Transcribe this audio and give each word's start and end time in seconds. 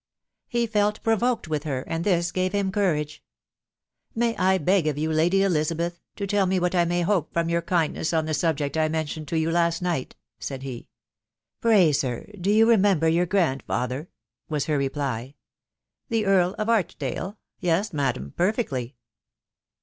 He 0.47 0.65
felt 0.65 0.99
provoked 1.03 1.47
with 1.47 1.61
her, 1.63 1.81
and 1.83 2.03
this 2.03 2.31
gave 2.31 2.53
him 2.53 2.71
courage.— 2.71 3.21
<r 4.15 4.19
May 4.19 4.35
I 4.35 4.57
beg 4.57 4.87
of 4.87 4.97
you, 4.97 5.11
Lady 5.11 5.43
Elizabeth, 5.43 6.01
to 6.15 6.25
tell 6.25 6.47
me 6.47 6.59
what 6.59 6.73
I 6.73 6.85
may 6.85 7.03
hope 7.03 7.31
from 7.33 7.49
your 7.49 7.61
kindness 7.61 8.11
on 8.11 8.25
the 8.25 8.33
subject 8.33 8.75
I 8.75 8.87
mentioned 8.89 9.27
to 9.27 9.37
you 9.37 9.51
last 9.51 9.79
night?" 9.79 10.15
said 10.39 10.63
he." 10.63 10.87
Pray, 11.61 11.91
sir, 11.91 12.25
do 12.41 12.49
you 12.49 12.67
remember 12.67 13.07
your 13.07 13.27
grandfather?" 13.27 14.09
was 14.49 14.65
her 14.65 14.79
reply." 14.79 15.35
The 16.09 16.25
Earl 16.25 16.55
of 16.57 16.67
Archdale?.... 16.67 17.37
Yes, 17.59 17.93
madam, 17.93 18.33
perfectly." 18.35 18.95